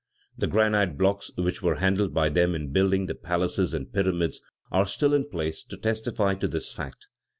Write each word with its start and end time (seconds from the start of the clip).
The 0.35 0.47
granite 0.47 0.97
blocks 0.97 1.29
which 1.37 1.61
were 1.61 1.75
handled 1.75 2.11
by 2.11 2.29
them 2.29 2.55
in 2.55 2.71
building 2.73 3.05
the 3.05 3.13
palaces 3.13 3.71
and 3.75 3.93
pyramids 3.93 4.41
are 4.71 4.87
still 4.87 5.13
in 5.13 5.29
place 5.29 5.63
to 5.65 5.77
testify 5.77 6.33
to 6.33 6.47
this 6.47 6.73
fact. 6.73 7.05